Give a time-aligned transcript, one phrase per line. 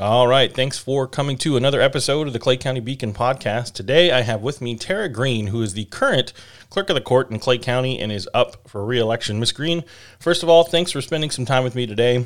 [0.00, 0.50] All right.
[0.50, 3.74] Thanks for coming to another episode of the Clay County Beacon podcast.
[3.74, 6.32] Today I have with me Tara Green, who is the current
[6.70, 9.38] clerk of the court in Clay County and is up for reelection.
[9.38, 9.84] Miss Green,
[10.18, 12.24] first of all, thanks for spending some time with me today.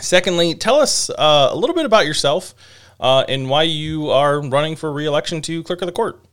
[0.00, 2.56] Secondly, tell us uh, a little bit about yourself
[2.98, 6.24] uh, and why you are running for reelection to clerk of the court.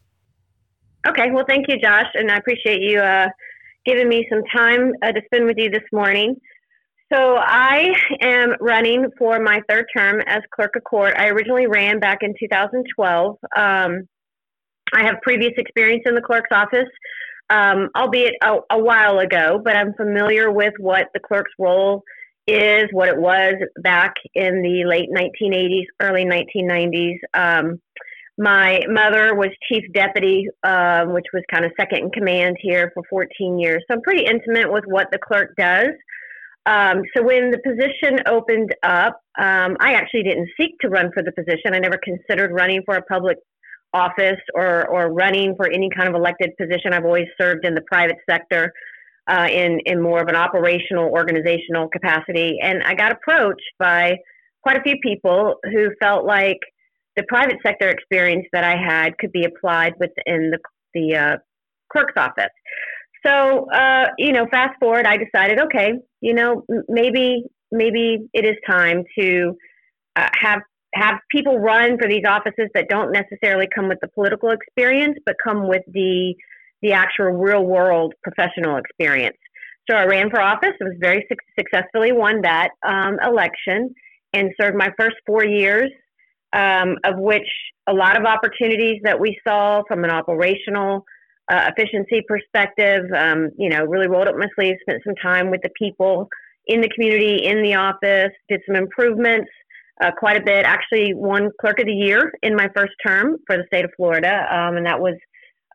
[1.06, 1.30] Okay.
[1.30, 3.28] Well, thank you, Josh, and I appreciate you uh,
[3.86, 6.36] giving me some time uh, to spend with you this morning.
[7.12, 11.14] So I am running for my third term as clerk of court.
[11.18, 13.38] I originally ran back in 2012.
[13.56, 14.08] Um,
[14.94, 16.90] I have previous experience in the clerk's office,
[17.50, 22.04] um, albeit a, a, while ago, but I'm familiar with what the clerk's role
[22.46, 27.18] is, what it was back in the late 1980s, early 1990s.
[27.34, 27.80] Um,
[28.38, 33.04] my mother was chief deputy, uh, which was kind of second in command here for
[33.10, 33.84] 14 years.
[33.88, 35.90] So I'm pretty intimate with what the clerk does.
[36.68, 41.24] Um, so when the position opened up, um, I actually didn't seek to run for
[41.24, 41.74] the position.
[41.74, 43.38] I never considered running for a public
[43.94, 46.92] office or, or running for any kind of elected position.
[46.92, 48.74] I've always served in the private sector
[49.30, 52.58] uh, in, in more of an operational, organizational capacity.
[52.62, 54.18] And I got approached by
[54.62, 56.60] quite a few people who felt like
[57.16, 60.60] the private sector experience that I had could be applied within the,
[60.94, 61.38] the uh,
[61.92, 62.52] clerk's office.
[63.26, 68.56] So, uh, you know, fast forward, I decided, okay, you know, maybe maybe it is
[68.70, 69.56] time to
[70.16, 70.62] uh, have
[70.94, 75.36] have people run for these offices that don't necessarily come with the political experience, but
[75.44, 76.34] come with the
[76.82, 79.38] the actual real world professional experience.
[79.90, 80.74] So I ran for office.
[80.82, 83.94] I was very su- successfully won that um, election
[84.34, 85.90] and served my first four years,
[86.54, 87.48] um, of which
[87.88, 91.04] a lot of opportunities that we saw from an operational
[91.50, 93.04] uh, efficiency perspective.
[93.16, 96.28] Um, you know, really rolled up my sleeves, spent some time with the people
[96.68, 99.50] in the community, in the office, did some improvements.
[100.00, 100.64] Uh, quite a bit.
[100.64, 104.46] Actually, won Clerk of the Year in my first term for the state of Florida,
[104.52, 105.16] um, and that was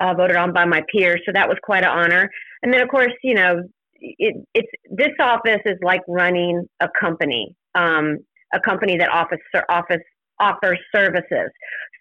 [0.00, 1.20] uh, voted on by my peers.
[1.26, 2.30] So that was quite an honor.
[2.62, 3.62] And then, of course, you know,
[4.00, 8.18] it, it's this office is like running a company, um,
[8.54, 10.02] a company that offers office
[10.40, 11.50] offers services.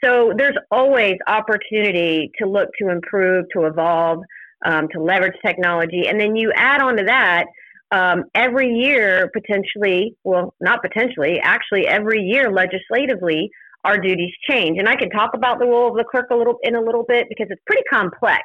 [0.04, 4.20] So there's always opportunity to look to improve, to evolve,
[4.66, 6.08] um, to leverage technology.
[6.08, 7.46] And then you add on to that,
[7.92, 13.50] um, every year, potentially, well, not potentially, actually, every year legislatively,
[13.84, 14.78] our duties change.
[14.78, 17.04] And I can talk about the role of the clerk a little in a little
[17.08, 18.44] bit because it's pretty complex.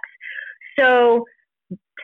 [0.78, 1.24] So,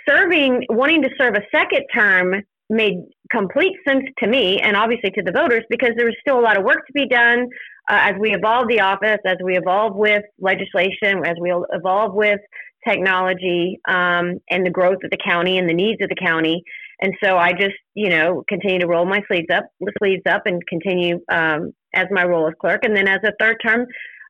[0.09, 2.95] serving, wanting to serve a second term made
[3.31, 6.57] complete sense to me and obviously to the voters because there was still a lot
[6.57, 7.47] of work to be done
[7.91, 12.41] uh, as we evolve the office, as we evolve with legislation, as we evolve with
[12.87, 16.63] technology um, and the growth of the county and the needs of the county.
[17.01, 19.65] And so I just, you know, continue to roll my sleeves up,
[19.99, 22.85] sleeves up, and continue um, as my role as clerk.
[22.85, 23.87] And then as a third term,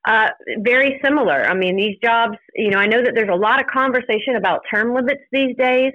[0.07, 1.45] uh, very similar.
[1.45, 4.63] I mean, these jobs, you know, I know that there's a lot of conversation about
[4.73, 5.93] term limits these days,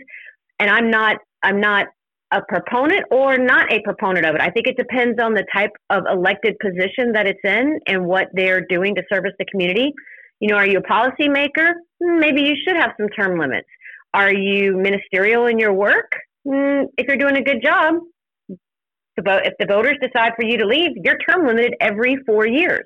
[0.59, 1.88] and I'm not, I'm not
[2.31, 4.41] a proponent or not a proponent of it.
[4.41, 8.27] I think it depends on the type of elected position that it's in and what
[8.33, 9.93] they're doing to service the community.
[10.39, 11.73] You know, are you a policymaker?
[12.03, 13.67] Hmm, maybe you should have some term limits.
[14.13, 16.11] Are you ministerial in your work?
[16.45, 17.95] Hmm, if you're doing a good job,
[18.49, 22.85] if the voters decide for you to leave, you're term limited every four years.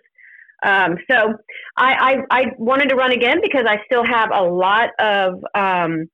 [0.63, 1.34] Um, so
[1.75, 1.94] I,
[2.29, 6.08] I, I, wanted to run again because I still have a lot of um,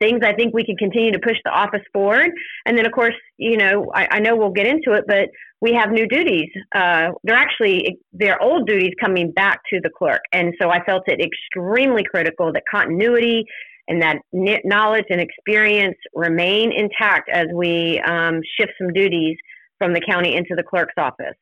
[0.00, 2.30] things I think we can continue to push the office forward.
[2.66, 5.28] And then, of course, you know, I, I know we'll get into it, but
[5.60, 6.48] we have new duties.
[6.74, 11.02] Uh, they're actually they're old duties coming back to the clerk, and so I felt
[11.06, 13.44] it extremely critical that continuity
[13.88, 14.18] and that
[14.64, 19.36] knowledge and experience remain intact as we um, shift some duties
[19.78, 21.36] from the county into the clerk's office.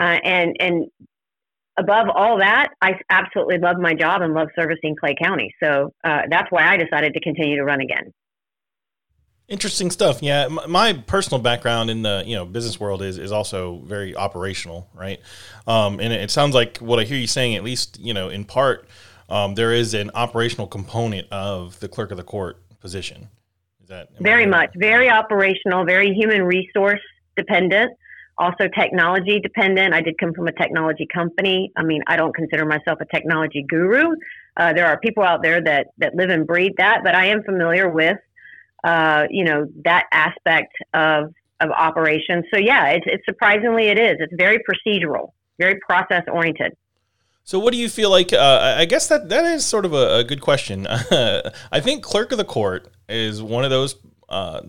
[0.00, 0.86] Uh, and and
[1.80, 5.52] above all that, I absolutely love my job and love servicing Clay County.
[5.62, 8.12] So uh, that's why I decided to continue to run again.
[9.48, 10.22] Interesting stuff.
[10.22, 14.88] Yeah, my personal background in the you know business world is is also very operational,
[14.94, 15.18] right?
[15.66, 18.44] Um, and it sounds like what I hear you saying, at least you know in
[18.44, 18.86] part,
[19.28, 23.28] um, there is an operational component of the clerk of the court position.
[23.82, 27.02] Is that very much very operational, very human resource
[27.36, 27.90] dependent
[28.40, 29.94] also technology dependent.
[29.94, 31.70] I did come from a technology company.
[31.76, 34.16] I mean, I don't consider myself a technology guru.
[34.56, 37.42] Uh, there are people out there that, that live and breathe that, but I am
[37.42, 38.18] familiar with,
[38.82, 42.46] uh, you know, that aspect of, of operations.
[42.52, 44.16] So yeah, it's, it's surprisingly it is.
[44.18, 46.76] It's very procedural, very process oriented.
[47.44, 48.32] So, what do you feel like?
[48.32, 50.86] Uh, I guess that that is sort of a, a good question.
[50.88, 53.96] I think clerk of the court is one of those
[54.28, 54.60] uh,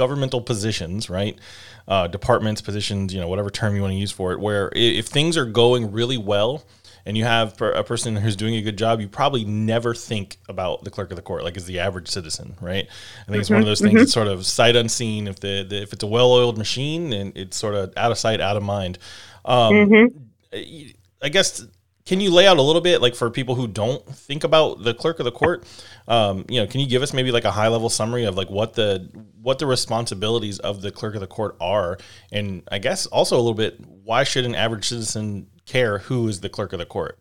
[0.00, 1.38] governmental positions, right?
[1.86, 5.08] Uh, departments, positions, you know, whatever term you want to use for it, where if
[5.08, 6.64] things are going really well
[7.04, 10.84] and you have a person who's doing a good job, you probably never think about
[10.84, 12.86] the clerk of the court, like as the average citizen, right?
[12.86, 13.98] I think mm-hmm, it's one of those things mm-hmm.
[13.98, 15.28] that's sort of sight unseen.
[15.28, 18.16] If the, the if it's a well oiled machine, and it's sort of out of
[18.16, 18.96] sight, out of mind.
[19.44, 20.90] Um, mm-hmm.
[21.22, 21.66] I guess
[22.06, 24.94] can you lay out a little bit like for people who don't think about the
[24.94, 25.64] clerk of the court
[26.08, 28.50] um, you know can you give us maybe like a high level summary of like
[28.50, 29.08] what the
[29.40, 31.98] what the responsibilities of the clerk of the court are
[32.32, 36.40] and i guess also a little bit why should an average citizen care who is
[36.40, 37.18] the clerk of the court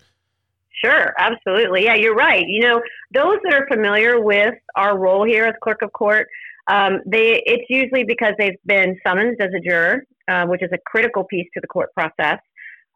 [0.83, 1.83] Sure, absolutely.
[1.83, 2.45] Yeah, you're right.
[2.47, 2.81] You know,
[3.13, 6.27] those that are familiar with our role here as clerk of court,
[6.69, 10.77] um, they it's usually because they've been summoned as a juror, uh, which is a
[10.85, 12.39] critical piece to the court process.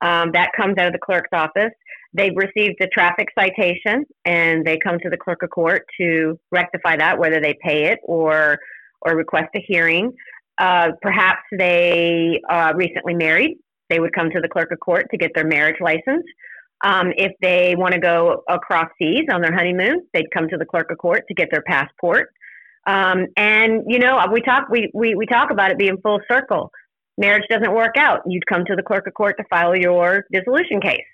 [0.04, 1.72] Um, that comes out of the clerk's office.
[2.14, 6.98] They've received a traffic citation and they come to the clerk of court to rectify
[6.98, 8.60] that, whether they pay it or
[9.02, 10.14] or request a hearing.
[10.60, 13.58] Uh, perhaps they uh, recently married.
[13.90, 16.26] They would come to the clerk of court to get their marriage license.
[16.86, 20.66] Um, if they want to go across seas on their honeymoon, they'd come to the
[20.66, 22.30] clerk of court to get their passport.
[22.86, 26.72] Um, and you know, we talk we, we we talk about it being full circle
[27.18, 30.82] marriage doesn't work out, you'd come to the clerk of court to file your dissolution
[30.82, 31.06] case.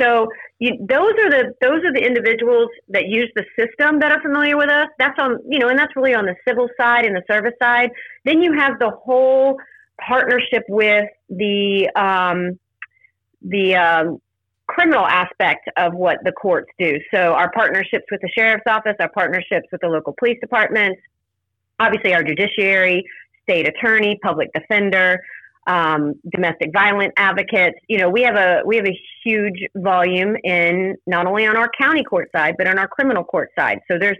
[0.00, 0.28] So
[0.58, 4.56] you, those are the those are the individuals that use the system that are familiar
[4.56, 4.88] with us.
[4.98, 7.90] That's on you know, and that's really on the civil side and the service side.
[8.24, 9.58] Then you have the whole
[10.00, 12.58] partnership with the um,
[13.42, 14.18] the um,
[14.66, 16.98] criminal aspect of what the courts do.
[17.12, 21.00] So our partnerships with the sheriff's office, our partnerships with the local police departments,
[21.78, 23.04] obviously our judiciary,
[23.42, 25.20] state attorney, public defender
[25.66, 27.78] um, domestic violence advocates.
[27.88, 31.70] You know, we have a we have a huge volume in not only on our
[31.78, 33.80] county court side, but on our criminal court side.
[33.90, 34.18] So there's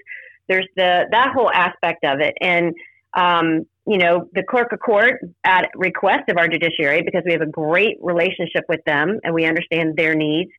[0.49, 2.75] there's the that whole aspect of it, and
[3.15, 7.41] um, you know, the clerk of court at request of our judiciary because we have
[7.41, 10.50] a great relationship with them and we understand their needs.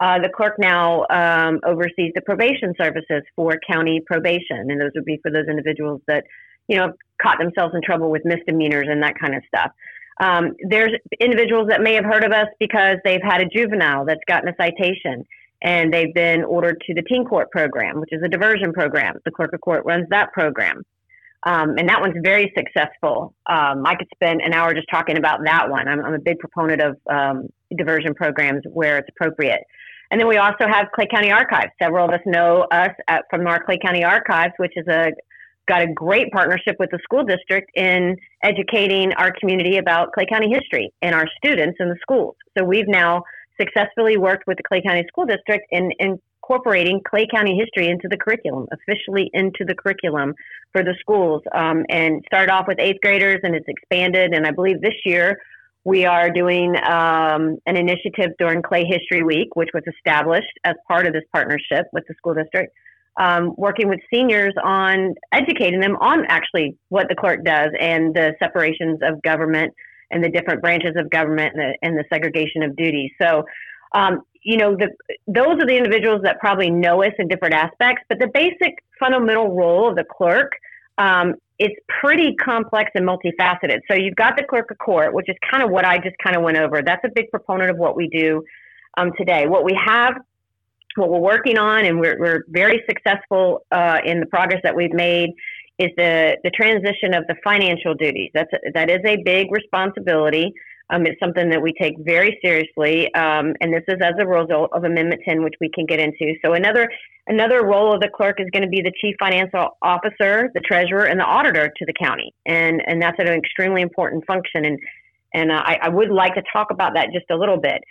[0.00, 5.04] Uh, the clerk now um, oversees the probation services for county probation, and those would
[5.04, 6.24] be for those individuals that,
[6.66, 9.70] you know, caught themselves in trouble with misdemeanors and that kind of stuff.
[10.20, 14.20] Um, there's individuals that may have heard of us because they've had a juvenile that's
[14.26, 15.24] gotten a citation
[15.62, 19.16] and they've been ordered to the teen court program, which is a diversion program.
[19.24, 20.82] The clerk of court runs that program.
[21.44, 23.34] Um, and that one's very successful.
[23.46, 25.88] Um, I could spend an hour just talking about that one.
[25.88, 29.62] I'm, I'm a big proponent of um, diversion programs where it's appropriate.
[30.10, 31.72] And then we also have Clay County Archives.
[31.80, 35.10] Several of us know us at, from our Clay County Archives, which is a
[35.72, 40.50] got a great partnership with the school district in educating our community about Clay County
[40.52, 42.36] history and our students in the schools.
[42.56, 43.22] So we've now
[43.58, 48.18] successfully worked with the Clay County School District in, incorporating Clay County history into the
[48.18, 50.34] curriculum, officially into the curriculum
[50.72, 54.34] for the schools, um, and started off with eighth graders and it's expanded.
[54.34, 55.38] And I believe this year
[55.84, 61.06] we are doing um, an initiative during Clay History Week, which was established as part
[61.06, 62.74] of this partnership with the school district
[63.18, 68.34] um, working with seniors on educating them on actually what the clerk does and the
[68.38, 69.72] separations of government
[70.10, 73.10] and the different branches of government and the, and the segregation of duties.
[73.20, 73.44] So,
[73.94, 74.88] um, you know, the,
[75.26, 79.54] those are the individuals that probably know us in different aspects, but the basic fundamental
[79.54, 80.52] role of the clerk
[80.98, 83.80] um, it's pretty complex and multifaceted.
[83.88, 86.34] So you've got the clerk of court, which is kind of what I just kind
[86.36, 86.82] of went over.
[86.82, 88.42] That's a big proponent of what we do
[88.96, 89.46] um, today.
[89.46, 90.14] What we have
[90.96, 94.92] what we're working on, and we're, we're very successful uh, in the progress that we've
[94.92, 95.30] made,
[95.78, 98.30] is the, the transition of the financial duties.
[98.34, 100.52] That's a, that is a big responsibility.
[100.90, 104.70] Um, it's something that we take very seriously, um, and this is as a result
[104.72, 106.34] of Amendment 10, which we can get into.
[106.44, 106.88] So another
[107.28, 111.04] another role of the clerk is going to be the chief financial officer, the treasurer,
[111.04, 114.66] and the auditor to the county, and and that's an extremely important function.
[114.66, 114.78] And
[115.32, 117.82] and uh, I, I would like to talk about that just a little bit.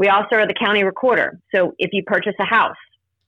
[0.00, 1.38] We also are the county recorder.
[1.54, 2.82] So if you purchase a house,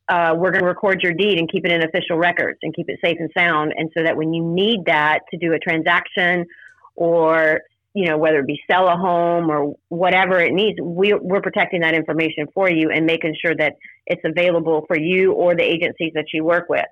[0.08, 2.88] uh, we're going to record your deed and keep it in official records and keep
[2.88, 3.74] it safe and sound.
[3.76, 6.46] And so that when you need that to do a transaction
[6.96, 7.60] or,
[7.92, 11.82] you know, whether it be sell a home or whatever it needs, we, we're protecting
[11.82, 13.74] that information for you and making sure that
[14.06, 16.86] it's available for you or the agencies that you work with.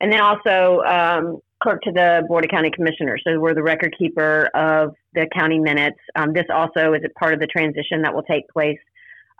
[0.00, 3.20] And then also, um, clerk to the Board of County Commissioners.
[3.26, 5.98] So we're the record keeper of the county minutes.
[6.14, 8.78] Um, this also is a part of the transition that will take place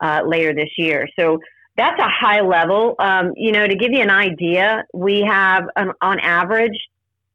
[0.02, 1.08] uh, later this year.
[1.18, 1.38] So
[1.76, 2.94] that's a high level.
[2.98, 6.78] Um, you know, to give you an idea, we have um, on average,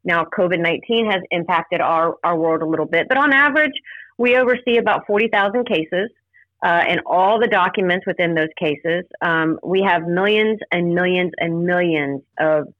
[0.03, 3.73] now COVID 19 has impacted our, our world a little bit, but on average,
[4.17, 6.09] we oversee about 40,000 cases.
[6.61, 9.05] Uh, and all the documents within those cases.
[9.21, 12.73] Um, we have millions and millions and millions of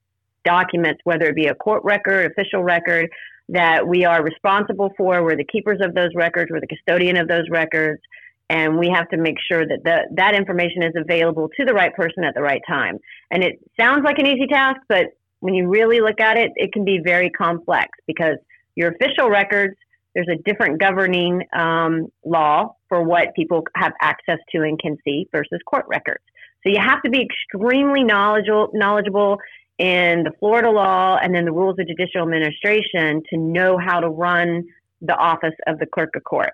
[0.43, 3.09] documents, whether it be a court record, official record,
[3.49, 5.23] that we are responsible for.
[5.23, 6.51] We're the keepers of those records.
[6.51, 8.01] We're the custodian of those records.
[8.49, 11.95] And we have to make sure that the, that information is available to the right
[11.95, 12.97] person at the right time.
[13.29, 15.07] And it sounds like an easy task, but
[15.39, 18.37] when you really look at it, it can be very complex because
[18.75, 19.75] your official records,
[20.15, 25.27] there's a different governing um, law for what people have access to and can see
[25.31, 26.23] versus court records.
[26.63, 29.37] So you have to be extremely knowledgeable, knowledgeable
[29.77, 34.09] in the Florida law and then the rules of judicial administration to know how to
[34.09, 34.65] run
[35.01, 36.51] the office of the clerk of court.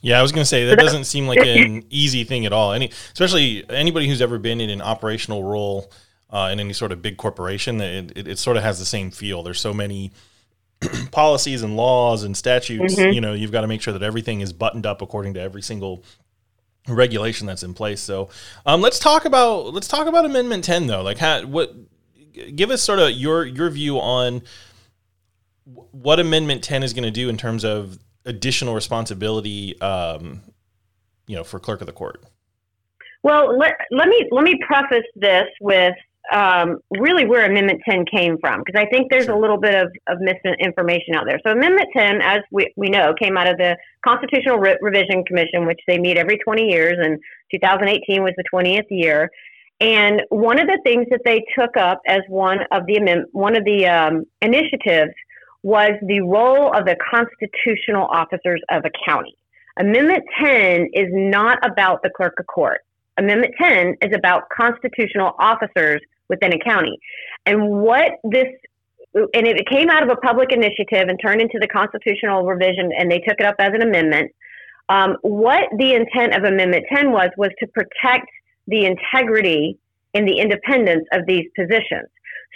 [0.00, 2.72] Yeah, I was going to say that doesn't seem like an easy thing at all.
[2.72, 5.90] Any, especially anybody who's ever been in an operational role
[6.30, 9.10] uh, in any sort of big corporation, it, it, it, sort of has the same
[9.10, 9.42] feel.
[9.42, 10.12] There's so many
[11.10, 12.94] policies and laws and statutes.
[12.94, 13.12] Mm-hmm.
[13.12, 15.62] You know, you've got to make sure that everything is buttoned up according to every
[15.62, 16.04] single
[16.86, 18.00] regulation that's in place.
[18.00, 18.28] So,
[18.66, 21.02] um, let's talk about let's talk about Amendment 10 though.
[21.02, 21.74] Like, how, what
[22.54, 24.42] give us sort of your your view on
[25.90, 30.42] what Amendment 10 is going to do in terms of additional responsibility, um,
[31.26, 32.24] you know, for clerk of the court.
[33.22, 35.94] Well, let, let me let me preface this with
[36.32, 39.90] um, really where Amendment 10 came from, because I think there's a little bit of,
[40.08, 41.40] of misinformation out there.
[41.44, 45.66] So, Amendment 10, as we, we know, came out of the Constitutional Re- Revision Commission,
[45.66, 47.18] which they meet every 20 years, and
[47.50, 49.30] 2018 was the 20th year.
[49.80, 53.56] And one of the things that they took up as one of the amendment, one
[53.56, 55.12] of the um, initiatives
[55.62, 59.36] was the role of the constitutional officers of a county.
[59.78, 62.80] Amendment 10 is not about the clerk of court.
[63.16, 66.98] Amendment 10 is about constitutional officers within a county.
[67.46, 68.46] And what this
[69.14, 73.10] and it came out of a public initiative and turned into the constitutional revision, and
[73.10, 74.30] they took it up as an amendment.
[74.90, 78.28] Um, what the intent of Amendment 10 was was to protect
[78.66, 79.78] the integrity
[80.14, 82.08] and the independence of these positions.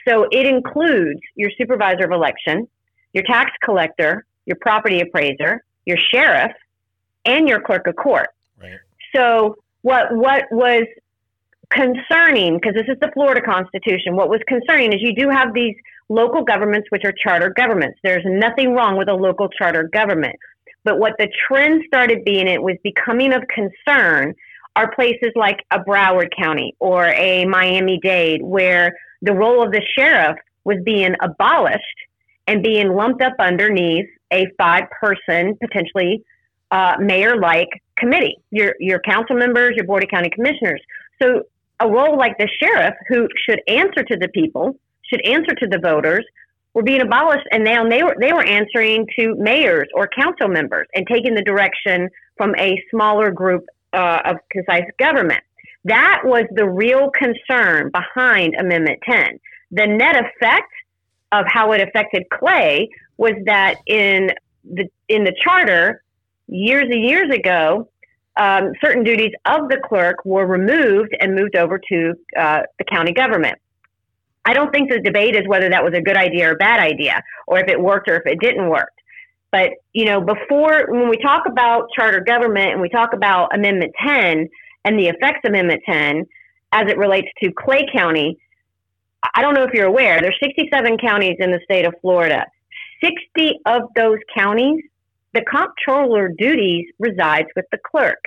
[0.06, 2.68] So it includes your supervisor of election,
[3.12, 6.52] your tax collector, your property appraiser, your sheriff,
[7.24, 8.28] and your clerk of court.
[8.60, 8.78] Right.
[9.14, 10.84] So what what was
[11.70, 14.16] concerning because this is the Florida Constitution.
[14.16, 15.74] What was concerning is you do have these
[16.08, 17.98] local governments which are charter governments.
[18.02, 20.36] There's nothing wrong with a local charter government.
[20.84, 24.34] But what the trend started being it was becoming of concern
[24.74, 29.82] are places like a Broward County or a Miami Dade where the role of the
[29.96, 31.82] sheriff was being abolished
[32.46, 36.24] and being lumped up underneath a five person, potentially
[36.70, 40.80] uh, mayor like committee, your, your council members, your board of county commissioners.
[41.22, 41.42] So
[41.80, 45.78] a role like the sheriff, who should answer to the people, should answer to the
[45.78, 46.24] voters,
[46.74, 50.86] were being abolished, and now they were they were answering to mayors or council members
[50.94, 55.42] and taking the direction from a smaller group uh, of concise government.
[55.84, 59.38] That was the real concern behind Amendment 10.
[59.72, 60.72] The net effect
[61.32, 64.30] of how it affected Clay was that in
[64.64, 66.02] the in the charter
[66.46, 67.88] years and years ago,
[68.36, 73.12] um, certain duties of the clerk were removed and moved over to uh, the county
[73.12, 73.58] government.
[74.44, 76.80] I don't think the debate is whether that was a good idea or a bad
[76.80, 78.92] idea, or if it worked or if it didn't work.
[79.50, 83.92] But you know, before when we talk about charter government and we talk about Amendment
[84.04, 84.48] 10
[84.84, 86.26] and the effects of Amendment 10
[86.72, 88.38] as it relates to Clay County,
[89.34, 92.46] I don't know if you're aware, there's 67 counties in the state of Florida.
[93.02, 94.82] 60 of those counties,
[95.34, 98.18] the comptroller duties resides with the clerk.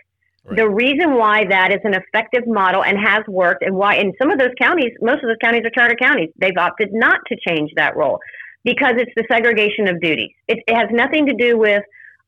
[0.44, 0.58] Right.
[0.58, 4.32] The reason why that is an effective model and has worked, and why in some
[4.32, 7.72] of those counties, most of those counties are charter counties, they've opted not to change
[7.76, 8.20] that role
[8.64, 10.32] because it's the segregation of duties.
[10.48, 11.84] It, it has nothing to do with,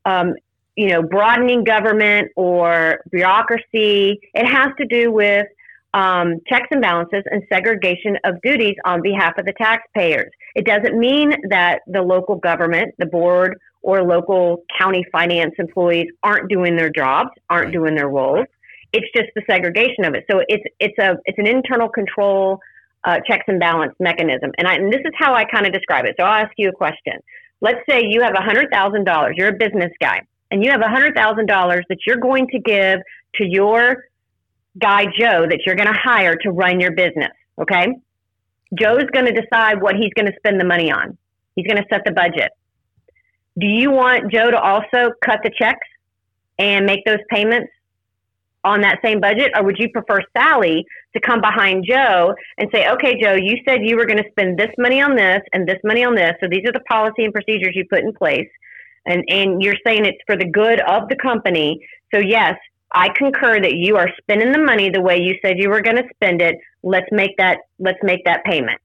[0.05, 0.33] um,
[0.75, 4.19] you know, broadening government or bureaucracy.
[4.33, 5.47] It has to do with
[5.93, 10.31] um, checks and balances and segregation of duties on behalf of the taxpayers.
[10.55, 16.49] It doesn't mean that the local government, the board, or local county finance employees aren't
[16.49, 18.45] doing their jobs, aren't doing their roles.
[18.91, 20.25] It's just the segregation of it.
[20.29, 22.59] So it's it's a it's an internal control
[23.07, 24.51] uh, checks and balance mechanism.
[24.57, 26.15] And, I, and this is how I kind of describe it.
[26.19, 27.13] So I'll ask you a question.
[27.61, 31.15] Let's say you have $100,000, you're a business guy, and you have $100,000
[31.89, 32.99] that you're going to give
[33.35, 34.03] to your
[34.79, 37.31] guy, Joe, that you're going to hire to run your business.
[37.59, 37.87] Okay?
[38.77, 41.17] Joe's going to decide what he's going to spend the money on,
[41.55, 42.51] he's going to set the budget.
[43.59, 45.87] Do you want Joe to also cut the checks
[46.59, 47.71] and make those payments
[48.63, 52.89] on that same budget, or would you prefer Sally to come behind Joe and say,
[52.89, 55.79] okay, Joe, you said you were going to spend this money on this and this
[55.83, 58.49] money on this, so these are the policy and procedures you put in place,
[59.05, 61.79] and and you're saying it's for the good of the company.
[62.13, 62.57] So yes,
[62.97, 65.97] I concur that you are spending the money the way you said you were going
[65.97, 66.55] to spend it.
[66.81, 68.81] Let's make that let's make that payment.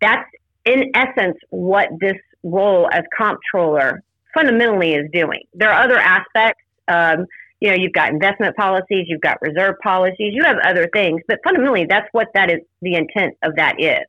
[0.00, 0.26] That's
[0.64, 4.02] in essence what this role as comptroller
[4.32, 5.42] fundamentally is doing.
[5.52, 6.62] There are other aspects.
[6.88, 7.26] Um,
[7.60, 11.40] you know, you've got investment policies, you've got reserve policies, you have other things, but
[11.44, 12.60] fundamentally, that's what that is.
[12.80, 14.06] The intent of that is.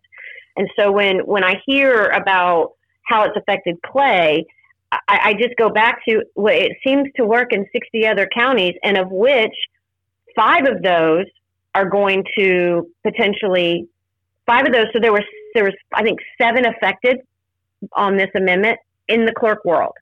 [0.56, 4.46] And so when when I hear about how it's affected clay,
[4.92, 8.76] I, I just go back to well, it seems to work in 60 other counties,
[8.84, 9.56] and of which
[10.36, 11.26] five of those
[11.74, 13.88] are going to potentially
[14.46, 14.88] five of those.
[14.94, 17.20] So there was there was I think seven affected
[17.94, 19.94] on this amendment in the clerk world.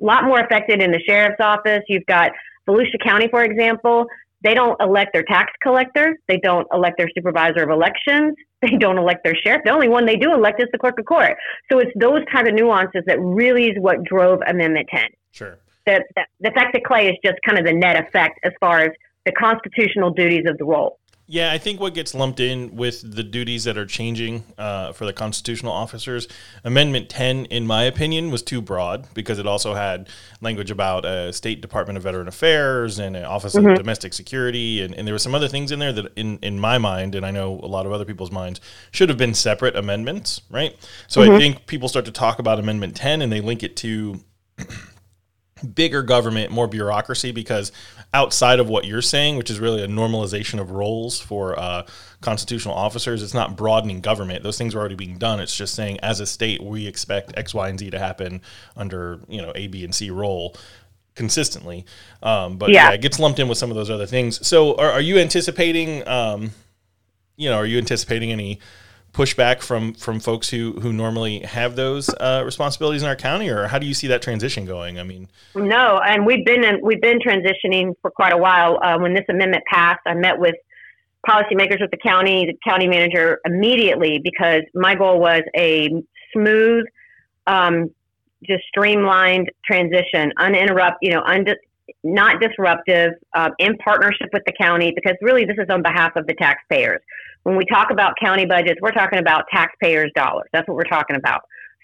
[0.00, 1.82] A lot more affected in the sheriff's office.
[1.88, 2.32] You've got
[2.66, 4.06] Volusia County, for example.
[4.44, 6.16] They don't elect their tax collector.
[6.28, 8.36] They don't elect their supervisor of elections.
[8.64, 9.60] They don't elect their sheriff.
[9.66, 11.36] The only one they do elect is the clerk of court.
[11.70, 15.02] So it's those kind of nuances that really is what drove Amendment 10.
[15.32, 15.58] Sure.
[15.84, 18.80] The, the, the effect that Clay is just kind of the net effect as far
[18.80, 18.90] as
[19.26, 20.98] the constitutional duties of the role.
[21.26, 25.06] Yeah, I think what gets lumped in with the duties that are changing uh, for
[25.06, 26.28] the constitutional officers,
[26.64, 30.10] Amendment 10, in my opinion, was too broad because it also had
[30.42, 33.68] language about a State Department of Veteran Affairs and an Office mm-hmm.
[33.68, 34.82] of Domestic Security.
[34.82, 37.24] And, and there were some other things in there that, in, in my mind, and
[37.24, 40.76] I know a lot of other people's minds, should have been separate amendments, right?
[41.08, 41.32] So mm-hmm.
[41.32, 44.20] I think people start to talk about Amendment 10 and they link it to
[45.64, 47.72] bigger government, more bureaucracy, because
[48.12, 51.86] outside of what you're saying, which is really a normalization of roles for uh,
[52.20, 54.42] constitutional officers, it's not broadening government.
[54.42, 55.40] Those things are already being done.
[55.40, 58.40] It's just saying, as a state, we expect X, Y, and Z to happen
[58.76, 60.56] under you know A, B, and C role
[61.14, 61.84] consistently.
[62.22, 62.88] Um, but yeah.
[62.88, 62.94] yeah.
[62.94, 64.46] it gets lumped in with some of those other things.
[64.46, 66.06] So, are, are you anticipating?
[66.08, 66.50] Um,
[67.36, 68.60] you know, are you anticipating any?
[69.14, 73.68] Pushback from from folks who who normally have those uh, responsibilities in our county, or
[73.68, 74.98] how do you see that transition going?
[74.98, 78.78] I mean, no, and we've been in, we've been transitioning for quite a while.
[78.82, 80.56] Uh, when this amendment passed, I met with
[81.26, 85.88] policymakers with the county, the county manager immediately because my goal was a
[86.32, 86.84] smooth,
[87.46, 87.90] um,
[88.44, 91.56] just streamlined transition, uninterrupt, you know, und-
[92.02, 96.26] not disruptive, uh, in partnership with the county because really this is on behalf of
[96.26, 97.00] the taxpayers
[97.44, 100.48] when we talk about county budgets, we're talking about taxpayers' dollars.
[100.52, 101.42] That's what we're talking about.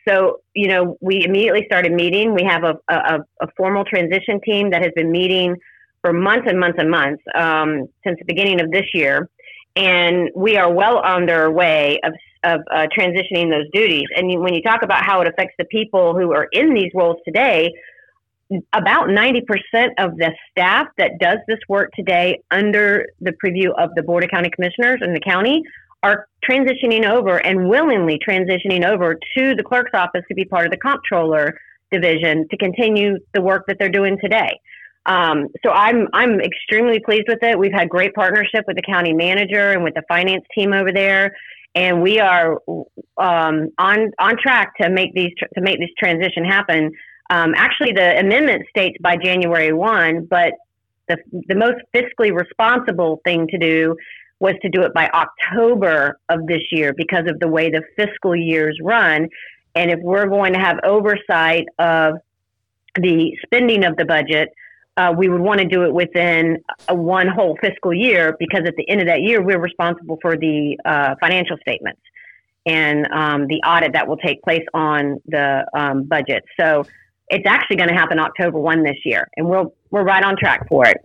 [0.08, 2.34] So, you know, we immediately started meeting.
[2.34, 5.56] We have a, a, a formal transition team that has been meeting
[6.00, 9.28] for months and months and months um, since the beginning of this year.
[9.76, 14.06] And we are well on their way of, of uh, transitioning those duties.
[14.16, 17.18] And when you talk about how it affects the people who are in these roles
[17.24, 17.70] today,
[18.72, 19.42] about 90%
[19.98, 24.30] of the staff that does this work today under the preview of the Board of
[24.30, 25.62] County Commissioners and the county
[26.02, 30.70] are transitioning over and willingly transitioning over to the clerk's office to be part of
[30.70, 31.58] the comptroller
[31.92, 34.58] division to continue the work that they're doing today.
[35.06, 37.58] Um, so I'm I'm extremely pleased with it.
[37.58, 41.34] We've had great partnership with the county manager and with the finance team over there,
[41.74, 42.58] and we are
[43.16, 46.92] um, on on track to make these to make this transition happen.
[47.30, 50.52] Um, actually, the amendment states by January 1, but
[51.08, 51.16] the,
[51.48, 53.96] the most fiscally responsible thing to do
[54.40, 58.34] was to do it by October of this year because of the way the fiscal
[58.34, 59.28] years run.
[59.74, 62.14] And if we're going to have oversight of
[62.96, 64.48] the spending of the budget,
[64.96, 68.74] uh, we would want to do it within a one whole fiscal year because at
[68.76, 72.00] the end of that year, we're responsible for the uh, financial statements
[72.66, 76.44] and um, the audit that will take place on the um, budget.
[76.58, 76.84] So
[77.30, 80.68] it's actually going to happen October 1 this year, and we're, we're right on track
[80.68, 80.96] for it.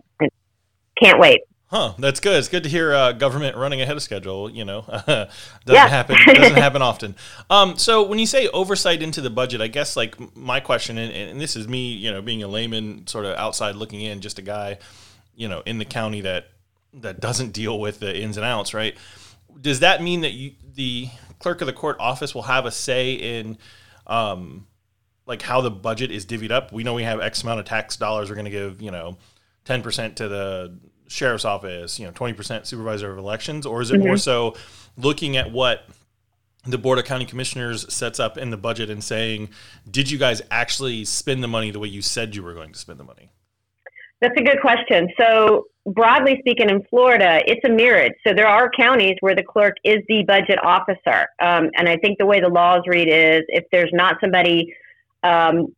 [1.00, 1.42] Can't wait.
[1.68, 2.36] Huh, that's good.
[2.38, 4.48] It's good to hear uh, government running ahead of schedule.
[4.48, 5.28] You know, doesn't
[5.66, 5.88] yeah.
[5.88, 7.16] happen doesn't happen often.
[7.50, 11.12] Um, so when you say oversight into the budget, I guess like my question, and,
[11.12, 14.38] and, this is me, you know, being a layman, sort of outside looking in, just
[14.40, 14.78] a guy,
[15.36, 16.46] you know, in the county that
[16.94, 18.96] that doesn't deal with the ins and outs, right?
[19.60, 21.08] Does that mean that you, the
[21.38, 23.58] clerk of the court office will have a say in
[24.06, 24.66] um,
[25.26, 26.72] like how the budget is divvied up.
[26.72, 28.28] We know we have X amount of tax dollars.
[28.28, 29.18] We're going to give you know
[29.64, 33.90] ten percent to the sheriff's office, you know twenty percent supervisor of elections, or is
[33.90, 34.06] it mm-hmm.
[34.06, 34.56] more so
[34.96, 35.88] looking at what
[36.64, 39.48] the board of county commissioners sets up in the budget and saying,
[39.88, 42.78] did you guys actually spend the money the way you said you were going to
[42.78, 43.30] spend the money?
[44.20, 45.08] That's a good question.
[45.18, 48.14] So broadly speaking, in Florida, it's a mirrored.
[48.26, 52.18] So there are counties where the clerk is the budget officer, um, and I think
[52.18, 54.74] the way the laws read is if there's not somebody
[55.26, 55.74] um,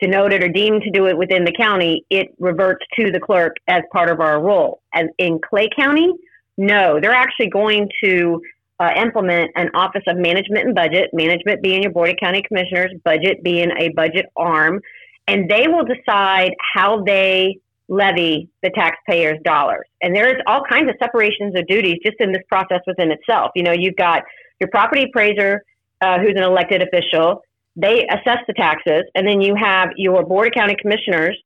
[0.00, 3.82] denoted or deemed to do it within the county, it reverts to the clerk as
[3.92, 4.80] part of our role.
[4.94, 6.12] As in Clay County,
[6.58, 8.40] no, they're actually going to
[8.78, 12.92] uh, implement an Office of Management and Budget, management being your Board of County Commissioners,
[13.04, 14.80] budget being a budget arm,
[15.26, 19.86] and they will decide how they levy the taxpayers' dollars.
[20.00, 23.50] And there's all kinds of separations of duties just in this process within itself.
[23.54, 24.22] You know, you've got
[24.60, 25.62] your property appraiser,
[26.00, 27.42] uh, who's an elected official
[27.80, 31.36] they assess the taxes, and then you have your board of county commissioners.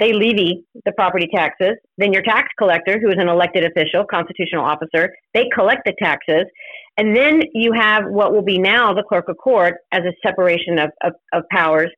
[0.00, 1.74] They levy the property taxes.
[1.98, 6.44] Then your tax collector, who is an elected official, constitutional officer, they collect the taxes.
[6.96, 10.78] And then you have what will be now the clerk of court as a separation
[10.80, 11.90] of, of, of powers,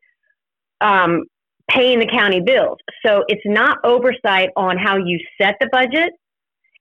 [0.82, 1.22] um,
[1.70, 2.78] paying the county bills.
[3.04, 6.12] So it's not oversight on how you set the budget.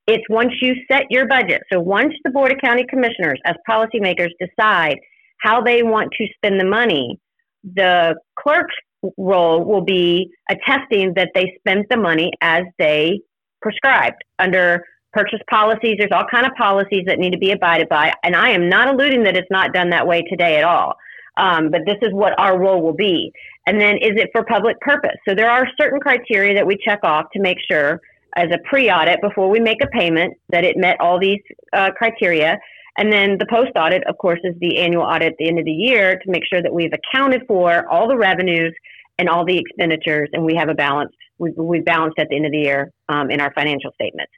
[0.07, 1.61] It's once you set your budget.
[1.71, 4.97] So once the Board of County Commissioners, as policymakers, decide
[5.39, 7.19] how they want to spend the money,
[7.63, 8.75] the clerk's
[9.17, 13.19] role will be attesting that they spent the money as they
[13.61, 15.95] prescribed under purchase policies.
[15.97, 18.93] There's all kind of policies that need to be abided by, and I am not
[18.93, 20.95] alluding that it's not done that way today at all.
[21.37, 23.31] Um, but this is what our role will be.
[23.67, 25.17] And then, is it for public purpose?
[25.27, 27.99] So there are certain criteria that we check off to make sure,
[28.37, 31.41] as a pre-audit before we make a payment, that it met all these
[31.73, 32.57] uh, criteria.
[32.97, 35.65] And then the post audit, of course, is the annual audit at the end of
[35.65, 38.73] the year to make sure that we've accounted for all the revenues
[39.17, 41.11] and all the expenditures, and we have a balance.
[41.37, 44.31] We've, we've balanced at the end of the year um, in our financial statements.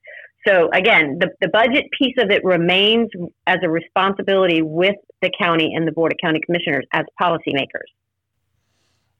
[0.47, 3.09] So again, the, the budget piece of it remains
[3.45, 7.89] as a responsibility with the county and the board of county commissioners as policymakers.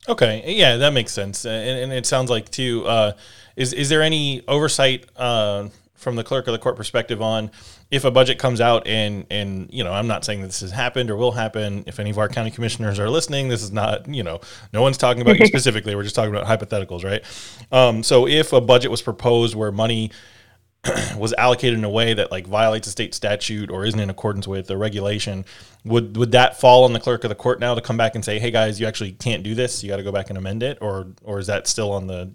[0.08, 2.86] Okay, yeah, that makes sense, and, and it sounds like too.
[2.86, 3.12] Uh,
[3.58, 7.51] is is there any oversight uh, from the clerk of the court perspective on
[7.91, 10.71] if a budget comes out and and you know I'm not saying that this has
[10.71, 11.83] happened or will happen.
[11.88, 14.39] If any of our county commissioners are listening, this is not you know
[14.71, 15.95] no one's talking about you specifically.
[15.95, 17.23] We're just talking about hypotheticals, right?
[17.71, 20.12] Um, so if a budget was proposed where money
[21.17, 24.47] was allocated in a way that like violates a state statute or isn't in accordance
[24.47, 25.45] with a regulation,
[25.83, 28.23] would would that fall on the clerk of the court now to come back and
[28.23, 29.83] say, "Hey guys, you actually can't do this.
[29.83, 32.31] You got to go back and amend it," or or is that still on the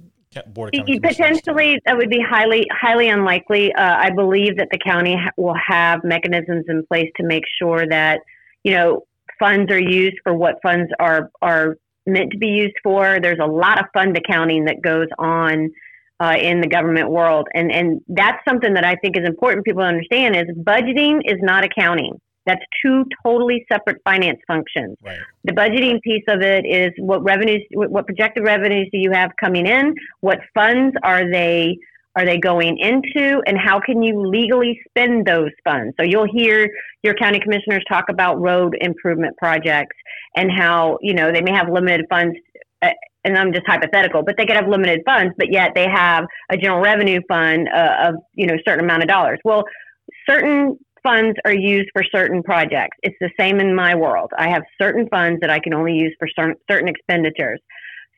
[0.55, 3.73] board Potentially, that would be highly highly unlikely.
[3.75, 7.87] Uh, I believe that the county ha- will have mechanisms in place to make sure
[7.89, 8.21] that
[8.65, 9.05] you know
[9.39, 13.21] funds are used for what funds are are meant to be used for.
[13.21, 15.71] There's a lot of fund accounting that goes on
[16.23, 17.49] uh, in the government world.
[17.55, 21.39] And, and that's something that I think is important people to understand is budgeting is
[21.41, 22.21] not accounting.
[22.47, 24.97] That's two totally separate finance functions.
[25.03, 25.19] Right.
[25.45, 29.67] The budgeting piece of it is what revenues, what projected revenues do you have coming
[29.67, 29.95] in?
[30.21, 31.77] What funds are they
[32.15, 35.95] are they going into, and how can you legally spend those funds?
[35.99, 36.69] So you'll hear
[37.03, 39.97] your county commissioners talk about road improvement projects
[40.37, 42.37] and how you know they may have limited funds
[42.83, 42.91] uh,
[43.25, 46.57] and I'm just hypothetical, but they could have limited funds, but yet they have a
[46.57, 49.39] general revenue fund uh, of you know certain amount of dollars.
[49.45, 49.65] Well,
[50.29, 52.97] certain funds are used for certain projects.
[53.03, 54.31] It's the same in my world.
[54.37, 57.61] I have certain funds that I can only use for certain, expenditures.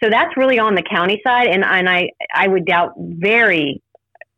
[0.02, 3.80] So that's really on the county side, and and I I would doubt very,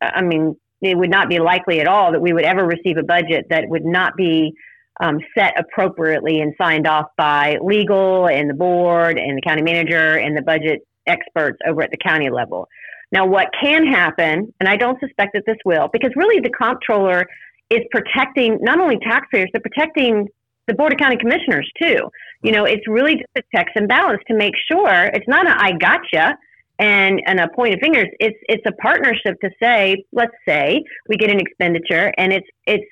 [0.00, 3.02] I mean it would not be likely at all that we would ever receive a
[3.02, 4.52] budget that would not be
[5.00, 10.16] um, set appropriately and signed off by legal and the board and the county manager
[10.18, 12.68] and the budget experts over at the county level.
[13.12, 17.26] Now, what can happen, and I don't suspect that this will, because really the comptroller
[17.70, 20.28] is protecting not only taxpayers, but protecting
[20.66, 22.10] the board of county commissioners too.
[22.42, 25.54] You know, it's really just a checks and balance to make sure it's not an
[25.56, 26.36] I gotcha
[26.78, 28.08] and and a point of fingers.
[28.20, 32.84] It's it's a partnership to say, let's say we get an expenditure and it's it's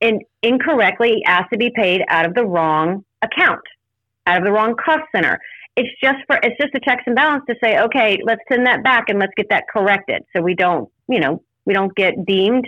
[0.00, 3.60] in, incorrectly asked to be paid out of the wrong account,
[4.26, 5.38] out of the wrong cost center.
[5.76, 8.82] It's just for it's just a checks and balance to say, okay, let's send that
[8.82, 12.66] back and let's get that corrected, so we don't, you know, we don't get deemed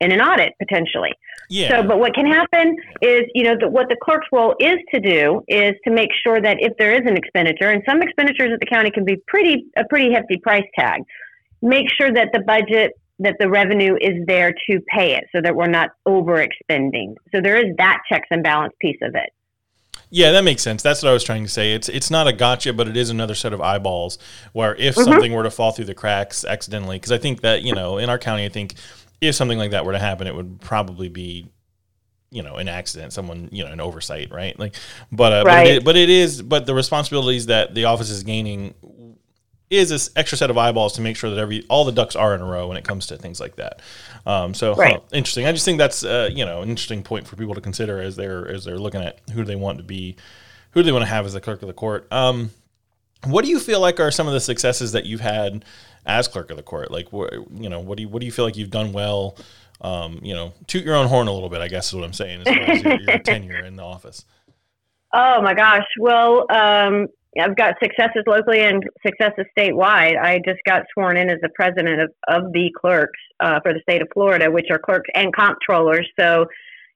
[0.00, 1.12] in an audit potentially.
[1.48, 1.68] Yeah.
[1.68, 5.00] So, but what can happen is, you know, the, what the clerk's role is to
[5.00, 8.60] do is to make sure that if there is an expenditure, and some expenditures at
[8.60, 11.02] the county can be pretty a pretty hefty price tag,
[11.62, 15.54] make sure that the budget that the revenue is there to pay it so that
[15.54, 17.14] we're not overexpending.
[17.32, 19.30] So there is that checks and balance piece of it.
[20.12, 20.82] Yeah, that makes sense.
[20.82, 21.72] That's what I was trying to say.
[21.72, 24.18] It's it's not a gotcha, but it is another set of eyeballs
[24.52, 25.04] where if mm-hmm.
[25.04, 28.10] something were to fall through the cracks accidentally, because I think that you know in
[28.10, 28.74] our county, I think
[29.20, 31.50] if something like that were to happen, it would probably be
[32.32, 34.76] you know an accident someone you know an oversight right like
[35.10, 35.64] but uh, right.
[35.64, 38.72] but, it, but it is but the responsibilities that the office is gaining
[39.70, 42.34] is this extra set of eyeballs to make sure that every all the ducks are
[42.34, 43.80] in a row when it comes to things like that.
[44.26, 44.94] Um, so right.
[44.94, 45.46] huh, interesting.
[45.46, 48.16] I just think that's uh, you know an interesting point for people to consider as
[48.16, 50.16] they're as they're looking at who do they want to be,
[50.72, 52.12] who do they want to have as the clerk of the court.
[52.12, 52.50] Um,
[53.24, 55.64] what do you feel like are some of the successes that you've had
[56.06, 56.90] as clerk of the court?
[56.90, 59.36] Like, wh- you know, what do you what do you feel like you've done well?
[59.80, 61.60] Um, you know, toot your own horn a little bit.
[61.60, 64.24] I guess is what I'm saying as far as your, your tenure in the office.
[65.12, 65.86] Oh my gosh!
[65.98, 67.08] Well, um,
[67.38, 70.20] I've got successes locally and successes statewide.
[70.20, 73.80] I just got sworn in as the president of, of the clerks uh, for the
[73.80, 76.06] state of Florida, which are clerks and comptrollers.
[76.18, 76.46] So,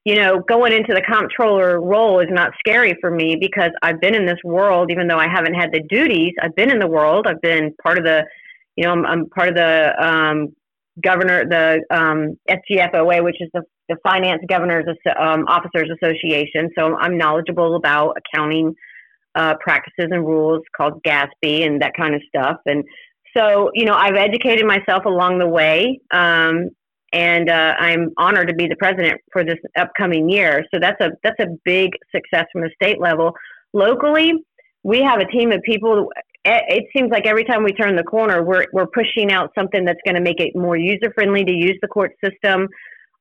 [0.05, 4.15] you know, going into the comptroller role is not scary for me because I've been
[4.15, 6.33] in this world, even though I haven't had the duties.
[6.43, 7.27] I've been in the world.
[7.29, 8.25] I've been part of the,
[8.77, 10.55] you know, I'm, I'm part of the um,
[11.03, 14.85] governor, the um, FGFOA, which is the, the Finance Governors
[15.19, 16.71] um, Officers Association.
[16.77, 18.75] So I'm knowledgeable about accounting
[19.35, 22.59] uh, practices and rules called GASB and that kind of stuff.
[22.67, 22.85] And
[23.37, 26.01] so, you know, I've educated myself along the way.
[26.13, 26.71] Um,
[27.13, 30.65] and uh, I'm honored to be the president for this upcoming year.
[30.75, 33.33] So that's a that's a big success from the state level.
[33.73, 34.33] Locally,
[34.83, 36.11] we have a team of people.
[36.47, 40.01] It seems like every time we turn the corner, we're we're pushing out something that's
[40.05, 42.69] going to make it more user friendly to use the court system.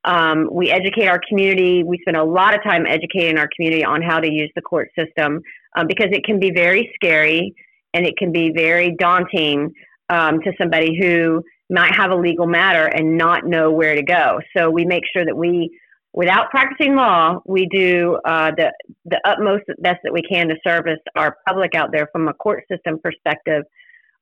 [0.05, 1.83] Um, we educate our community.
[1.83, 4.89] We spend a lot of time educating our community on how to use the court
[4.99, 5.41] system
[5.77, 7.55] um, because it can be very scary
[7.93, 9.71] and it can be very daunting
[10.09, 14.39] um, to somebody who might have a legal matter and not know where to go.
[14.55, 15.79] So we make sure that we,
[16.13, 18.71] without practicing law, we do uh, the
[19.05, 22.63] the utmost best that we can to service our public out there from a court
[22.71, 23.63] system perspective.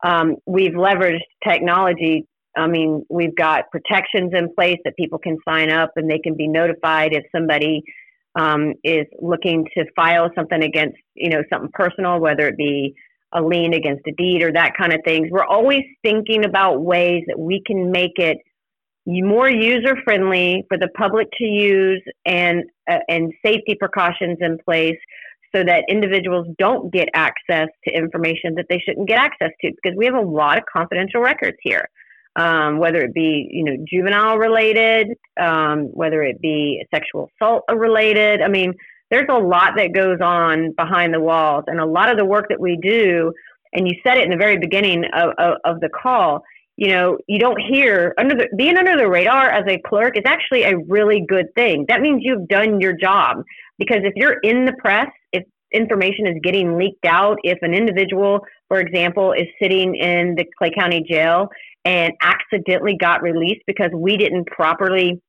[0.04, 2.25] Um, we've leveraged technology.
[2.58, 6.36] I mean, we've got protections in place that people can sign up and they can
[6.36, 7.84] be notified if somebody
[8.36, 12.93] um, is looking to file something against, you know, something personal, whether it be
[13.34, 15.30] a lien against a deed or that kind of things.
[15.32, 18.38] We're always thinking about ways that we can make it
[19.05, 24.97] more user friendly for the public to use and uh, and safety precautions in place
[25.53, 29.97] so that individuals don't get access to information that they shouldn't get access to because
[29.97, 31.87] we have a lot of confidential records here.
[32.37, 38.41] Um, whether it be you know juvenile related um, whether it be sexual assault related.
[38.41, 38.73] I mean
[39.09, 42.45] there's a lot that goes on behind the walls and a lot of the work
[42.47, 43.33] that we do
[43.73, 46.43] and you said it in the very beginning of, of, of the call
[46.77, 50.23] you know you don't hear under the, being under the radar as a clerk is
[50.25, 53.43] actually a really good thing that means you've done your job
[53.77, 58.39] because if you're in the press if information is getting leaked out if an individual
[58.67, 61.47] for example is sitting in the clay county jail
[61.86, 65.21] and accidentally got released because we didn't properly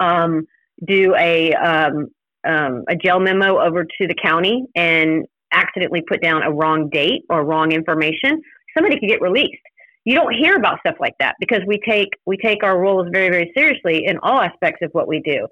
[0.00, 0.46] um,
[0.86, 2.06] do a um,
[2.46, 7.22] um, a jail memo over to the county and accidentally put down a wrong date
[7.30, 8.42] or wrong information,
[8.76, 9.62] somebody could get released.
[10.04, 13.30] You don't hear about stuff like that because we take we take our roles very
[13.30, 15.46] very seriously in all aspects of what we do.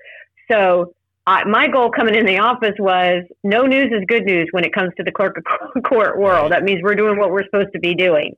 [0.50, 0.94] So
[1.26, 4.74] uh, my goal coming in the office was no news is good news when it
[4.74, 6.52] comes to the clerk of court world.
[6.52, 8.34] That means we're doing what we're supposed to be doing.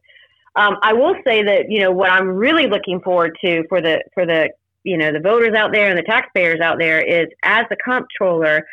[0.57, 4.03] Um, I will say that you know what I'm really looking forward to for the
[4.15, 4.51] for the
[4.85, 8.65] you know the voters out there and the taxpayers out there is as the comptroller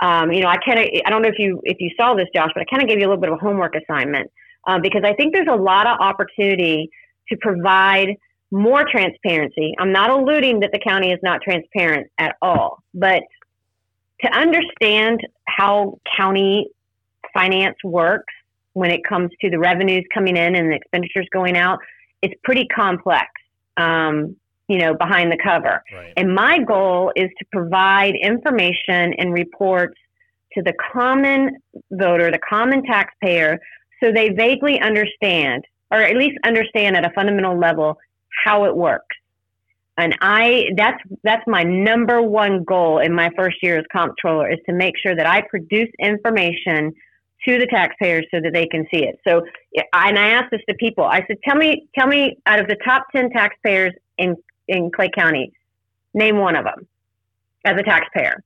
[0.00, 2.26] um, you know i kind of i don't know if you if you saw this
[2.34, 4.30] josh but i kind of gave you a little bit of a homework assignment
[4.66, 6.90] um, because i think there's a lot of opportunity
[7.28, 8.08] to provide
[8.50, 13.22] more transparency i'm not alluding that the county is not transparent at all but
[14.20, 16.68] to understand how county
[17.34, 18.32] finance works
[18.74, 21.78] when it comes to the revenues coming in and the expenditures going out
[22.20, 23.28] it's pretty complex
[23.78, 24.36] um,
[24.68, 25.82] you know, behind the cover.
[25.92, 26.12] Right.
[26.16, 29.96] And my goal is to provide information and reports
[30.54, 31.58] to the common
[31.90, 33.58] voter, the common taxpayer,
[34.02, 37.98] so they vaguely understand, or at least understand at a fundamental level,
[38.44, 39.16] how it works.
[39.98, 44.58] And I that's that's my number one goal in my first year as comptroller is
[44.66, 46.92] to make sure that I produce information
[47.46, 49.18] to the taxpayers so that they can see it.
[49.26, 49.42] So,
[49.92, 51.04] and I asked this to people.
[51.04, 54.36] I said, "Tell me, tell me, out of the top ten taxpayers in
[54.66, 55.52] in Clay County?
[56.14, 56.86] Name one of them
[57.64, 58.42] as a taxpayer.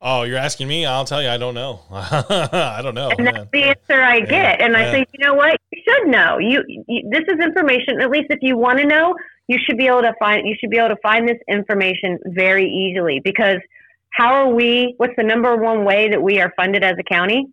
[0.00, 0.84] Oh, you're asking me?
[0.84, 1.80] I'll tell you, I don't know.
[1.90, 3.10] I don't know.
[3.16, 4.60] And that's the answer I get.
[4.60, 5.58] Yeah, and I say, you know what?
[5.72, 6.38] You should know.
[6.38, 8.00] You, you, this is information.
[8.00, 9.14] At least if you want to know,
[9.48, 10.46] you should be able to find.
[10.46, 13.58] You should be able to find this information very easily because
[14.10, 14.94] how are we?
[14.98, 17.46] What's the number one way that we are funded as a county?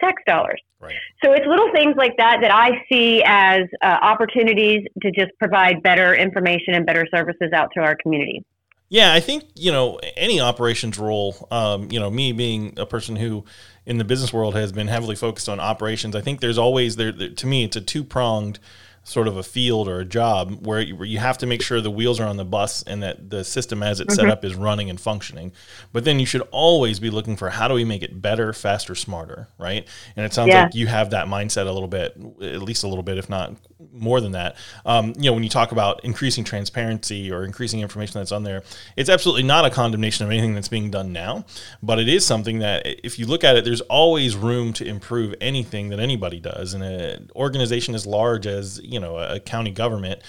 [0.00, 0.60] Tax dollars.
[0.80, 0.94] Right.
[1.24, 5.82] So it's little things like that that I see as uh, opportunities to just provide
[5.82, 8.44] better information and better services out to our community.
[8.92, 11.48] Yeah, I think you know any operations role.
[11.50, 13.42] Um, you know, me being a person who
[13.86, 16.14] in the business world has been heavily focused on operations.
[16.14, 17.10] I think there's always there.
[17.10, 18.58] To me, it's a two pronged
[19.02, 21.80] sort of a field or a job where you, where you, have to make sure
[21.80, 24.28] the wheels are on the bus and that the system as it's mm-hmm.
[24.28, 25.52] set up is running and functioning.
[25.92, 28.94] But then you should always be looking for how do we make it better, faster,
[28.94, 29.88] smarter, right?
[30.16, 30.64] And it sounds yeah.
[30.64, 33.56] like you have that mindset a little bit, at least a little bit, if not
[33.92, 34.56] more than that.
[34.84, 38.62] Um, you know, when you talk about increasing transparency or increasing information that's on there,
[38.96, 41.44] it's absolutely not a condemnation of anything that's being done now,
[41.82, 45.34] but it is something that if you look at it, there's always room to improve
[45.40, 46.74] anything that anybody does.
[46.74, 50.22] And an organization as large as you know a county government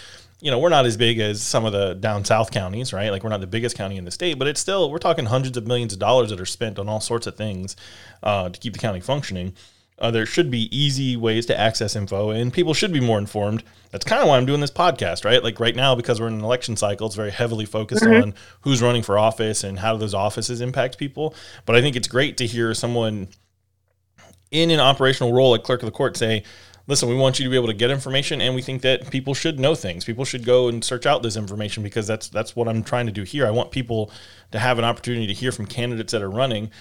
[0.43, 3.11] you know, we're not as big as some of the down south counties, right?
[3.11, 5.55] Like we're not the biggest county in the state, but it's still we're talking hundreds
[5.55, 7.77] of millions of dollars that are spent on all sorts of things
[8.23, 9.53] uh, to keep the county functioning.
[9.99, 13.63] Uh, there should be easy ways to access info, and people should be more informed.
[13.91, 15.43] That's kind of why I'm doing this podcast, right?
[15.43, 18.23] Like right now, because we're in an election cycle, it's very heavily focused mm-hmm.
[18.23, 21.35] on who's running for office and how those offices impact people.
[21.65, 23.27] But I think it's great to hear someone
[24.51, 26.43] in an operational role like clerk of the court say,
[26.87, 29.33] listen, we want you to be able to get information, and we think that people
[29.33, 30.05] should know things.
[30.05, 33.11] People should go and search out this information because that's that's what I'm trying to
[33.11, 33.45] do here.
[33.45, 34.11] I want people
[34.51, 36.71] to have an opportunity to hear from candidates that are running,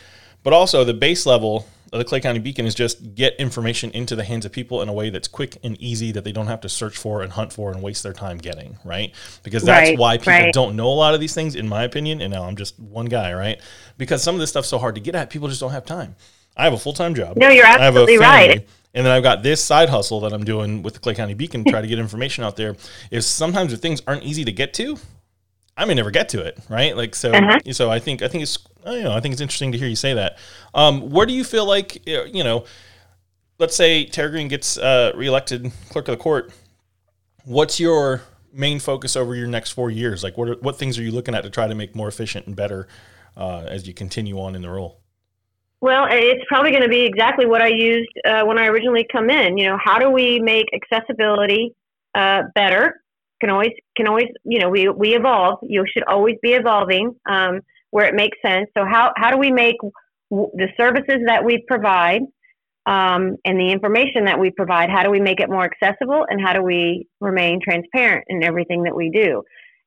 [0.43, 1.67] but also the base level
[1.99, 4.93] the Clay County Beacon is just get information into the hands of people in a
[4.93, 7.71] way that's quick and easy that they don't have to search for and hunt for
[7.71, 9.15] and waste their time getting right?
[9.43, 10.55] Because that's right, why people right.
[10.55, 13.07] don't know a lot of these things in my opinion and now i'm just one
[13.07, 13.61] guy right?
[13.99, 16.17] Because some of this stuff's so hard to get at people just don't have time.
[16.57, 17.37] I have a full-time job.
[17.37, 18.67] No you're absolutely right.
[18.95, 21.65] and then I've got this side hustle that I'm doing with the Clay County Beacon,
[21.65, 22.75] try to get information out there.
[23.11, 24.97] If sometimes if things aren't easy to get to,
[25.77, 26.97] I may never get to it, right?
[26.97, 27.33] Like so.
[27.33, 27.73] Uh-huh.
[27.73, 29.97] So I think I think it's you know I think it's interesting to hear you
[29.97, 30.39] say that.
[30.75, 32.65] Um, where do you feel like you know?
[33.59, 36.53] Let's say Tara Green gets uh, reelected clerk of the court.
[37.45, 40.25] What's your main focus over your next four years?
[40.25, 42.47] Like, what are, what things are you looking at to try to make more efficient
[42.47, 42.89] and better
[43.37, 45.01] uh, as you continue on in the role?
[45.81, 49.31] Well, it's probably going to be exactly what I used uh, when I originally come
[49.31, 49.59] in.
[49.59, 51.75] You know, how do we make accessibility
[52.15, 53.02] uh, better?
[53.43, 55.59] Can always can always you know we we evolve.
[55.65, 57.59] You should always be evolving um,
[57.91, 58.69] where it makes sense.
[58.79, 59.75] So how how do we make
[60.31, 62.21] the services that we provide
[62.87, 64.91] um, and the information that we provide?
[64.91, 66.25] How do we make it more accessible?
[66.29, 69.43] And how do we remain transparent in everything that we do?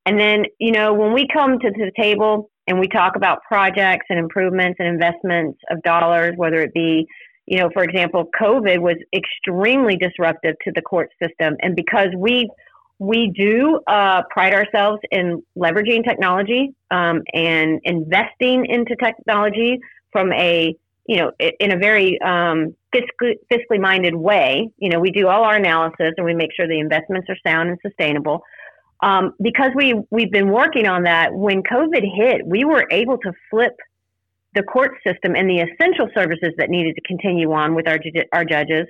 [0.06, 4.08] And then you know when we come to the table and we talk about projects
[4.10, 7.08] and improvements and investments of dollars, whether it be,
[7.46, 12.50] you know, for example, COVID was extremely disruptive to the court system, and because we
[13.00, 19.80] we do uh, pride ourselves in leveraging technology um, and investing into technology
[20.12, 20.76] from a
[21.08, 24.70] you know in a very um, fiscally, fiscally minded way.
[24.78, 27.70] You know, we do all our analysis and we make sure the investments are sound
[27.70, 28.42] and sustainable.
[29.02, 31.34] Um, because we we've been working on that.
[31.34, 33.76] When COVID hit, we were able to flip
[34.54, 38.00] the court system and the essential services that needed to continue on with our
[38.32, 38.88] our judges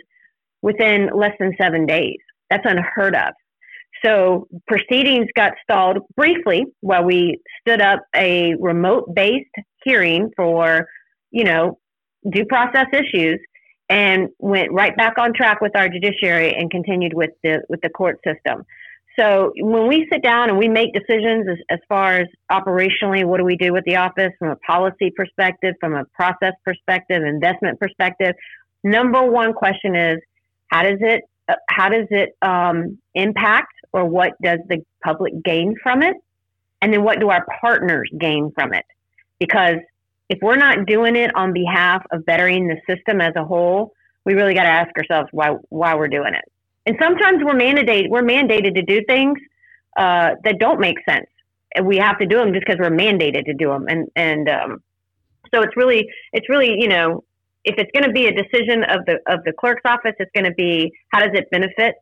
[0.62, 2.20] within less than seven days.
[2.52, 3.34] That's unheard of.
[4.06, 9.50] So proceedings got stalled briefly while we stood up a remote-based
[9.84, 10.88] hearing for,
[11.32, 11.80] you know,
[12.32, 13.40] due process issues,
[13.90, 17.90] and went right back on track with our judiciary and continued with the with the
[17.90, 18.64] court system.
[19.18, 23.38] So when we sit down and we make decisions as, as far as operationally, what
[23.38, 27.80] do we do with the office from a policy perspective, from a process perspective, investment
[27.80, 28.34] perspective,
[28.84, 30.18] number one question is
[30.68, 31.24] how does it
[31.70, 36.18] how does it um, impact or what does the public gain from it,
[36.82, 38.86] and then what do our partners gain from it?
[39.40, 39.78] Because
[40.30, 43.94] if we're not doing it on behalf of bettering the system as a whole,
[44.26, 46.44] we really got to ask ourselves why why we're doing it.
[46.86, 49.40] And sometimes we're mandated we're mandated to do things
[49.98, 51.28] uh, that don't make sense.
[51.74, 54.50] And we have to do them just because we're mandated to do them and and
[54.50, 54.84] um,
[55.54, 57.24] so it's really it's really you know
[57.64, 60.46] if it's going to be a decision of the of the clerk's office it's going
[60.46, 61.96] to be how does it benefit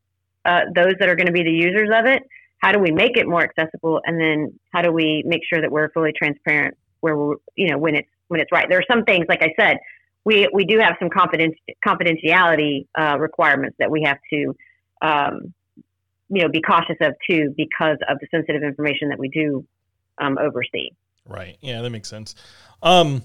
[0.45, 2.23] uh, those that are going to be the users of it
[2.57, 5.71] how do we make it more accessible and then how do we make sure that
[5.71, 9.03] we're fully transparent where we're you know when it's when it's right there are some
[9.03, 9.77] things like i said
[10.25, 14.55] we we do have some confidence confidentiality uh, requirements that we have to
[15.01, 15.53] um,
[16.29, 19.65] you know, be cautious of too because of the sensitive information that we do
[20.19, 20.89] um, oversee.
[21.27, 21.57] Right.
[21.61, 22.35] Yeah, that makes sense.
[22.81, 23.23] Um,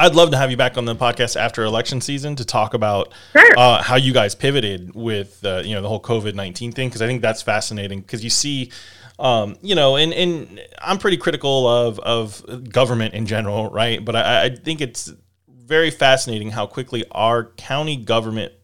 [0.00, 3.12] I'd love to have you back on the podcast after election season to talk about
[3.32, 3.58] sure.
[3.58, 7.02] uh, how you guys pivoted with uh, you know the whole COVID nineteen thing because
[7.02, 8.72] I think that's fascinating because you see.
[9.18, 14.02] Um, you know, and, and I'm pretty critical of, of government in general, right?
[14.02, 15.12] But I, I think it's
[15.46, 18.54] very fascinating how quickly our county government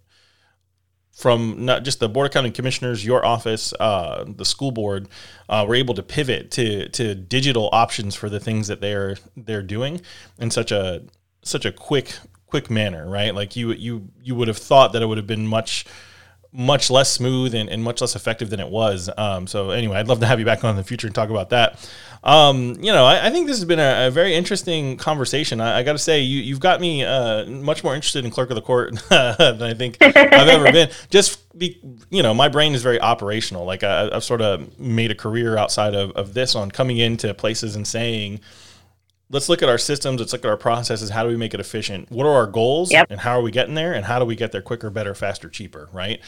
[1.17, 5.09] from not just the board of county commissioners, your office, uh, the school board,
[5.51, 9.63] uh, were able to pivot to to digital options for the things that they're they're
[9.63, 10.01] doing
[10.39, 11.03] in such a
[11.49, 13.35] such a quick quick manner, right?
[13.35, 15.85] Like you you you would have thought that it would have been much
[16.53, 19.11] much less smooth and, and much less effective than it was.
[19.19, 21.29] Um, so anyway, I'd love to have you back on in the future and talk
[21.29, 21.87] about that.
[22.25, 25.61] Um, you know, I, I, think this has been a, a very interesting conversation.
[25.61, 28.51] I, I got to say, you, you've got me uh, much more interested in clerk
[28.51, 30.17] of the court than I think I've
[30.49, 30.89] ever been.
[31.11, 33.65] Just be, you know, my brain is very operational.
[33.65, 37.33] Like I, have sort of made a career outside of, of this on coming into
[37.35, 38.41] places and saying,
[39.31, 40.21] let's look at our systems.
[40.21, 41.11] Let's look at our processes.
[41.11, 42.11] How do we make it efficient?
[42.11, 42.93] What are our goals?
[42.93, 43.09] Yep.
[43.11, 43.93] And how are we getting there?
[43.93, 45.89] And how do we get there quicker, better, faster, cheaper?
[45.93, 46.21] Right.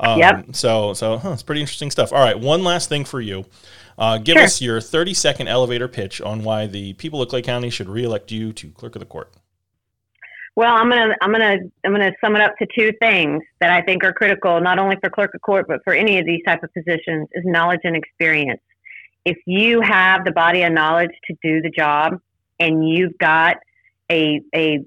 [0.00, 0.46] Um, yep.
[0.52, 2.12] So, so huh, it's pretty interesting stuff.
[2.12, 2.38] All right.
[2.38, 3.44] One last thing for you.
[3.96, 4.42] Uh, give sure.
[4.42, 8.32] us your 30 second elevator pitch on why the people of Clay County should reelect
[8.32, 9.32] you to clerk of the court.
[10.56, 13.82] Well, I'm gonna I'm gonna I'm gonna sum it up to two things that I
[13.82, 16.62] think are critical, not only for clerk of court but for any of these type
[16.62, 18.60] of positions, is knowledge and experience.
[19.24, 22.20] If you have the body of knowledge to do the job,
[22.60, 23.56] and you've got
[24.10, 24.84] a a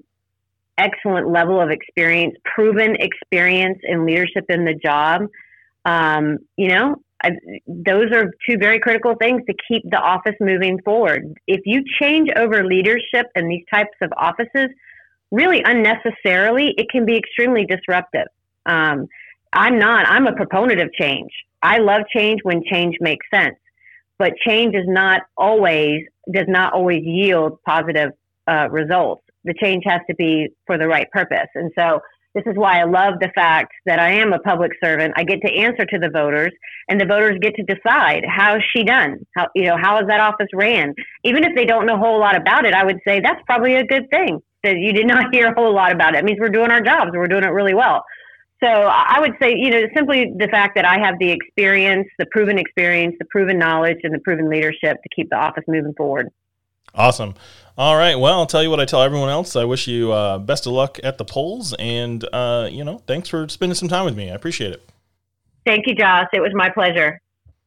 [0.78, 5.26] excellent level of experience, proven experience in leadership in the job,
[5.84, 7.32] um, you know, I,
[7.66, 11.36] those are two very critical things to keep the office moving forward.
[11.48, 14.68] If you change over leadership in these types of offices,
[15.32, 18.28] really unnecessarily, it can be extremely disruptive.
[18.66, 19.08] Um,
[19.52, 21.30] I'm not, I'm a proponent of change.
[21.60, 23.56] I love change when change makes sense,
[24.18, 26.02] but change is not always,
[26.32, 28.10] does not always yield positive
[28.46, 29.22] uh, results.
[29.44, 31.48] The change has to be for the right purpose.
[31.54, 32.00] And so
[32.34, 35.14] this is why I love the fact that I am a public servant.
[35.16, 36.52] I get to answer to the voters,
[36.88, 39.26] and the voters get to decide how's she done.
[39.34, 40.94] How you know how is that office ran?
[41.24, 43.74] Even if they don't know a whole lot about it, I would say that's probably
[43.74, 46.18] a good thing that you did not hear a whole lot about it.
[46.18, 47.10] It means we're doing our jobs.
[47.12, 48.04] We're doing it really well.
[48.62, 52.26] So I would say, you know, simply the fact that I have the experience, the
[52.26, 56.28] proven experience, the proven knowledge, and the proven leadership to keep the office moving forward.
[56.94, 57.34] Awesome.
[57.76, 58.16] All right.
[58.16, 59.54] Well, I'll tell you what I tell everyone else.
[59.54, 63.28] I wish you uh, best of luck at the polls, and uh, you know, thanks
[63.28, 64.30] for spending some time with me.
[64.30, 64.82] I appreciate it.
[65.64, 66.26] Thank you, Josh.
[66.32, 67.20] It was my pleasure.